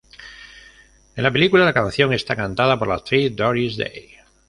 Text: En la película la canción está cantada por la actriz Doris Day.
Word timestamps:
En 1.15 1.21
la 1.21 1.29
película 1.31 1.63
la 1.63 1.73
canción 1.75 2.11
está 2.11 2.35
cantada 2.35 2.79
por 2.79 2.87
la 2.87 2.95
actriz 2.95 3.35
Doris 3.35 3.77
Day. 3.77 4.15